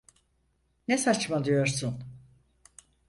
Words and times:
Ne 0.87 0.97
saçmalıyorsun? 0.97 2.03